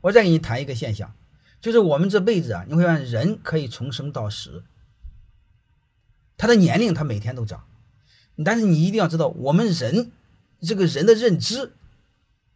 [0.00, 1.14] 我再给你谈一个现象，
[1.60, 4.64] 就是我们这辈子啊，你会发现人可以从生到死，
[6.36, 7.66] 他的年龄他每天都长，
[8.44, 10.12] 但是你一定要知道，我们人
[10.60, 11.72] 这个人的认知，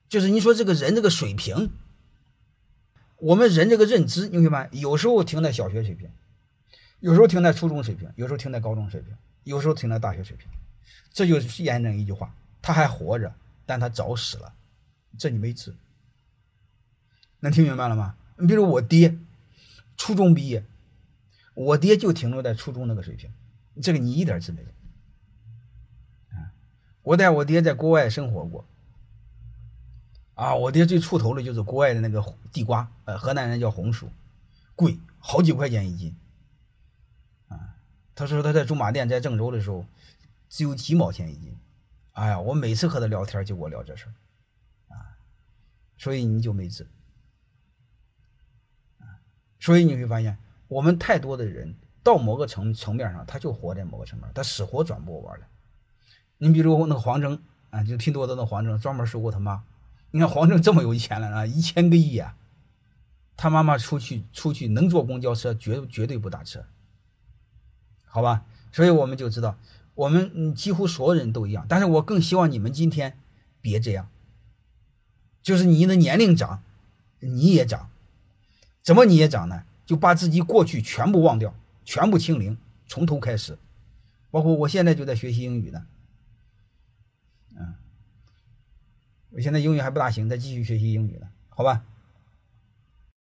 [0.09, 1.71] 就是你说这个人这个水平，
[3.17, 6.09] 我们人这个认知，你会发现有时候停在小学水平，
[7.01, 10.47] 有时候停在初中水平，有时候停在高中水平，有时候停在大学水平，
[11.13, 12.33] 这就是验证一句话：
[12.63, 13.35] 他还活着，
[13.67, 14.53] 但他早死了，
[15.19, 15.75] 这你没治。
[17.43, 18.15] 能听明白了吗？
[18.37, 19.19] 你比如我爹，
[19.97, 20.65] 初中毕业，
[21.55, 23.29] 我爹就停留在初中那个水平，
[23.83, 24.69] 这个你一点治没有。
[26.39, 26.55] 啊，
[27.03, 28.65] 我带我爹在国外生活过，
[30.35, 34.09] 啊，我爹最出头的就是国外的那个地瓜，呃，河南人叫红薯，
[34.77, 36.15] 贵好几块钱一斤，
[37.49, 37.75] 啊，
[38.15, 39.85] 他说他在驻马店在郑州的时候，
[40.49, 41.59] 只有几毛钱一斤，
[42.13, 45.19] 哎呀，我每次和他聊天就给我聊这事儿，啊，
[45.99, 46.87] 所以你就没治。
[49.63, 55.47] 所以你会发现，我们太多的人到某个层层面上，他就活在某个层面，他死活转不过弯来。
[56.39, 57.39] 你比如那个黄峥
[57.71, 59.63] 啊，就拼多多的黄峥，专门收购他妈。
[60.11, 62.35] 你看黄峥这么有钱了啊，一千个亿啊，
[63.37, 66.65] 他妈妈出去出去能坐公交车，绝绝对不打车，
[68.05, 68.45] 好吧？
[68.73, 69.57] 所以我们就知道，
[69.95, 71.67] 我们几乎所有人都一样。
[71.69, 73.17] 但是我更希望你们今天
[73.61, 74.09] 别这样，
[75.41, 76.65] 就是你的年龄长，
[77.21, 77.89] 你也长。
[78.83, 79.63] 怎么你也长呢？
[79.85, 83.59] 就把自己过去全部忘掉，全部清零，从头开始。
[84.31, 85.87] 包括我现在就在学习英语呢，
[87.55, 87.75] 嗯，
[89.31, 91.85] 我现在英语还不大行，再继续学习英语呢，好吧？